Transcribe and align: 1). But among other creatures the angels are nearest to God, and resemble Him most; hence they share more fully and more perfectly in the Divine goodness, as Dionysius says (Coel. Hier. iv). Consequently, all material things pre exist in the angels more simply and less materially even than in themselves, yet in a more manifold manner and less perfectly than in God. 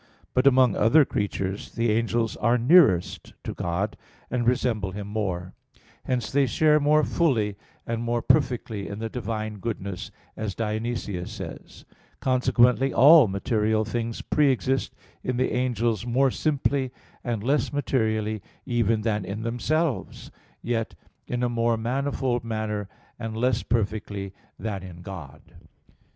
1). 0.01 0.07
But 0.33 0.47
among 0.47 0.75
other 0.75 1.05
creatures 1.05 1.73
the 1.73 1.91
angels 1.91 2.35
are 2.37 2.57
nearest 2.57 3.33
to 3.43 3.53
God, 3.53 3.95
and 4.31 4.47
resemble 4.47 4.89
Him 4.93 5.05
most; 5.05 5.51
hence 6.05 6.31
they 6.31 6.47
share 6.47 6.79
more 6.79 7.03
fully 7.03 7.55
and 7.85 8.01
more 8.01 8.23
perfectly 8.23 8.87
in 8.87 8.97
the 8.97 9.09
Divine 9.11 9.59
goodness, 9.59 10.09
as 10.35 10.55
Dionysius 10.55 11.31
says 11.31 11.85
(Coel. 11.85 11.85
Hier. 11.85 11.85
iv). 12.15 12.19
Consequently, 12.19 12.91
all 12.95 13.27
material 13.27 13.85
things 13.85 14.23
pre 14.23 14.49
exist 14.51 14.95
in 15.23 15.37
the 15.37 15.53
angels 15.53 16.03
more 16.03 16.31
simply 16.31 16.91
and 17.23 17.43
less 17.43 17.71
materially 17.71 18.41
even 18.65 19.01
than 19.01 19.23
in 19.23 19.43
themselves, 19.43 20.31
yet 20.63 20.95
in 21.27 21.43
a 21.43 21.47
more 21.47 21.77
manifold 21.77 22.43
manner 22.43 22.89
and 23.19 23.37
less 23.37 23.61
perfectly 23.61 24.33
than 24.57 24.81
in 24.81 25.03
God. 25.03 25.41